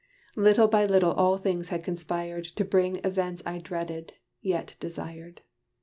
[0.35, 5.41] Little by little all things had conspired, To bring events I dreaded, yet desired.